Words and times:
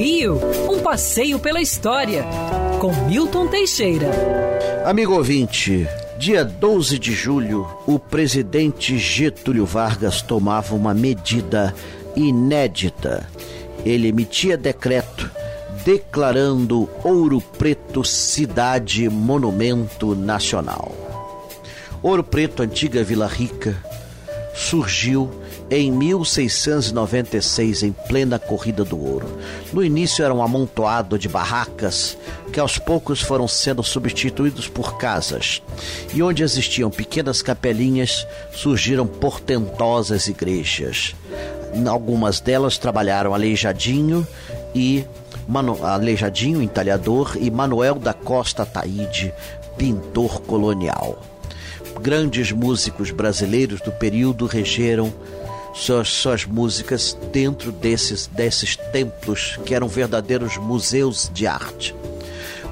Rio, 0.00 0.40
um 0.66 0.80
passeio 0.80 1.38
pela 1.38 1.60
história, 1.60 2.24
com 2.80 2.90
Milton 3.06 3.48
Teixeira. 3.48 4.10
Amigo 4.86 5.12
ouvinte, 5.12 5.86
dia 6.18 6.42
12 6.42 6.98
de 6.98 7.12
julho, 7.12 7.68
o 7.86 7.98
presidente 7.98 8.96
Getúlio 8.96 9.66
Vargas 9.66 10.22
tomava 10.22 10.74
uma 10.74 10.94
medida 10.94 11.74
inédita. 12.16 13.28
Ele 13.84 14.08
emitia 14.08 14.56
decreto 14.56 15.30
declarando 15.84 16.88
Ouro 17.04 17.38
Preto 17.38 18.02
cidade 18.02 19.06
monumento 19.06 20.14
nacional. 20.14 20.96
Ouro 22.02 22.24
Preto, 22.24 22.62
antiga 22.62 23.04
Vila 23.04 23.26
Rica, 23.26 23.76
surgiu 24.54 25.30
em 25.70 25.92
1696, 25.92 27.84
em 27.84 27.92
plena 27.92 28.38
corrida 28.38 28.84
do 28.84 28.98
ouro. 28.98 29.38
No 29.72 29.84
início 29.84 30.24
era 30.24 30.34
um 30.34 30.42
amontoado 30.42 31.16
de 31.16 31.28
barracas 31.28 32.18
que 32.52 32.58
aos 32.58 32.76
poucos 32.76 33.20
foram 33.20 33.46
sendo 33.46 33.82
substituídos 33.82 34.66
por 34.66 34.98
casas. 34.98 35.62
E 36.12 36.22
onde 36.22 36.42
existiam 36.42 36.90
pequenas 36.90 37.40
capelinhas, 37.40 38.26
surgiram 38.52 39.06
portentosas 39.06 40.26
igrejas. 40.26 41.14
Algumas 41.88 42.40
delas 42.40 42.76
trabalharam 42.76 43.32
Aleijadinho 43.32 44.26
e 44.74 45.04
Aleijadinho, 45.82 46.62
entalhador, 46.62 47.36
e 47.40 47.50
Manuel 47.50 47.94
da 47.96 48.12
Costa 48.12 48.66
Taide, 48.66 49.32
pintor 49.76 50.40
colonial. 50.42 51.22
Grandes 52.00 52.50
músicos 52.50 53.10
brasileiros 53.10 53.80
do 53.80 53.92
período 53.92 54.46
regeram 54.46 55.12
suas, 55.72 56.08
suas 56.08 56.44
músicas 56.44 57.16
dentro 57.32 57.72
desses, 57.72 58.26
desses 58.26 58.76
templos 58.76 59.58
que 59.64 59.74
eram 59.74 59.88
verdadeiros 59.88 60.56
museus 60.56 61.30
de 61.32 61.46
arte. 61.46 61.94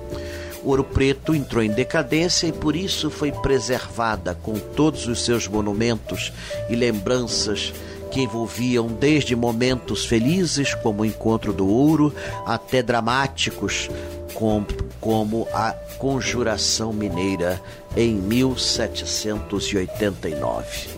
Ouro 0.63 0.83
Preto 0.83 1.33
entrou 1.33 1.63
em 1.63 1.69
decadência 1.69 2.47
e 2.47 2.52
por 2.52 2.75
isso 2.75 3.09
foi 3.09 3.31
preservada 3.31 4.35
com 4.35 4.59
todos 4.59 5.07
os 5.07 5.23
seus 5.23 5.47
monumentos 5.47 6.33
e 6.69 6.75
lembranças 6.75 7.73
que 8.08 8.22
envolviam 8.22 8.88
desde 8.88 9.36
momentos 9.36 10.05
felizes, 10.05 10.73
como 10.75 11.02
o 11.02 11.05
encontro 11.05 11.52
do 11.53 11.67
ouro, 11.67 12.14
até 12.45 12.81
dramáticos, 12.81 13.89
como 14.99 15.47
a 15.53 15.73
Conjuração 15.97 16.94
Mineira 16.94 17.61
em 17.95 18.16
1789. 18.16 20.96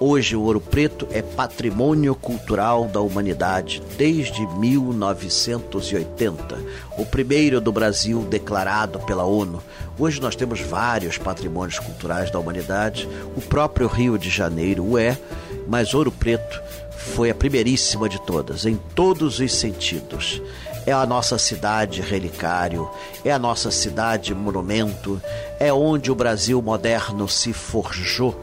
Hoje, 0.00 0.36
o 0.36 0.42
Ouro 0.42 0.60
Preto 0.60 1.08
é 1.10 1.20
patrimônio 1.20 2.14
cultural 2.14 2.84
da 2.84 3.00
humanidade 3.00 3.82
desde 3.96 4.46
1980, 4.46 6.56
o 6.96 7.04
primeiro 7.04 7.60
do 7.60 7.72
Brasil 7.72 8.24
declarado 8.30 9.00
pela 9.00 9.24
ONU. 9.24 9.60
Hoje 9.98 10.20
nós 10.20 10.36
temos 10.36 10.60
vários 10.60 11.18
patrimônios 11.18 11.80
culturais 11.80 12.30
da 12.30 12.38
humanidade, 12.38 13.08
o 13.36 13.40
próprio 13.40 13.88
Rio 13.88 14.16
de 14.16 14.30
Janeiro 14.30 14.84
o 14.84 14.96
é, 14.96 15.18
mas 15.66 15.94
Ouro 15.94 16.12
Preto 16.12 16.62
foi 16.92 17.30
a 17.30 17.34
primeiríssima 17.34 18.08
de 18.08 18.22
todas, 18.22 18.66
em 18.66 18.76
todos 18.94 19.40
os 19.40 19.52
sentidos. 19.52 20.40
É 20.86 20.92
a 20.92 21.04
nossa 21.04 21.36
cidade 21.38 22.02
relicário, 22.02 22.88
é 23.24 23.32
a 23.32 23.38
nossa 23.38 23.72
cidade 23.72 24.32
monumento, 24.32 25.20
é 25.58 25.72
onde 25.72 26.12
o 26.12 26.14
Brasil 26.14 26.62
moderno 26.62 27.28
se 27.28 27.52
forjou, 27.52 28.40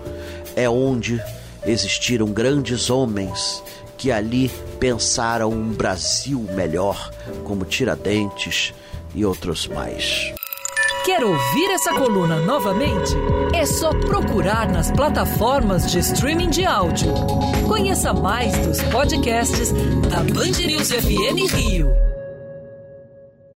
é 0.53 0.69
onde 0.69 1.23
existiram 1.65 2.27
grandes 2.27 2.89
homens 2.89 3.63
que 3.97 4.11
ali 4.11 4.49
pensaram 4.79 5.49
um 5.49 5.71
Brasil 5.71 6.39
melhor, 6.53 7.11
como 7.43 7.65
Tiradentes 7.65 8.73
e 9.13 9.25
outros 9.25 9.67
mais. 9.67 10.33
Quer 11.05 11.23
ouvir 11.23 11.71
essa 11.71 11.93
coluna 11.93 12.41
novamente? 12.41 13.13
É 13.53 13.65
só 13.65 13.91
procurar 13.91 14.67
nas 14.71 14.91
plataformas 14.91 15.91
de 15.91 15.99
streaming 15.99 16.49
de 16.49 16.65
áudio. 16.65 17.13
Conheça 17.67 18.11
mais 18.11 18.57
dos 18.65 18.81
podcasts 18.83 19.71
da 20.09 20.17
Band 20.33 20.65
News 20.65 20.91
FM 20.91 21.53
Rio. 21.53 22.14